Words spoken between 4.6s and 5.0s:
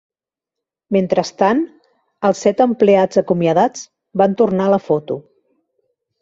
a la